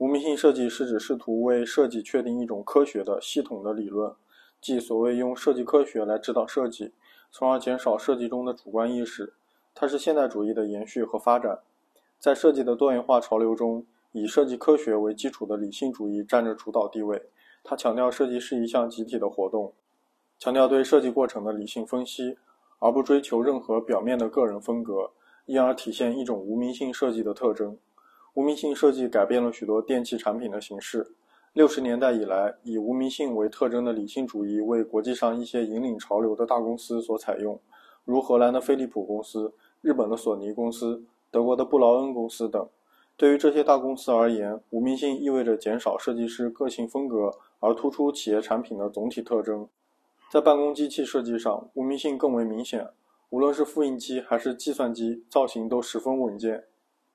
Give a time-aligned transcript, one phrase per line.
[0.00, 4.10] 无名性设计是指试图为设计确定一种科学的系统的理论，
[4.58, 6.94] 即所谓用设计科学来指导设计，
[7.30, 9.34] 从而减少设计中的主观意识。
[9.74, 11.58] 它是现代主义的延续和发展。
[12.18, 17.22] 在设计的多元化潮流中，以设计科学为基础的理性主义占着主导地位。
[17.62, 19.74] 它强调设计是一项集体的活动，
[20.38, 22.38] 强调对设计过程的理性分析，
[22.78, 25.10] 而不追求任何表面的个人风格，
[25.44, 27.76] 因而体现一种无名性设计的特征。
[28.34, 31.14] 无名性设计改变了许多电器产品的形式。
[31.52, 37.58] 六十年代以来，以无名性为特征的理性主义为国际上一些引领潮流的大公司所采用，
[38.04, 42.68] 如荷兰的飞利浦公司、日本的索尼公司、德国的布劳恩公司等。
[43.16, 49.68] 对于这些大公司而言，无名性意味着减少设计师个性风格，而突出企业产品的总体特征。
[50.30, 52.88] 在办公机器设计上，无名性更为明显。
[53.30, 56.64] 无论是复印机还是计算机，造型都十分稳健。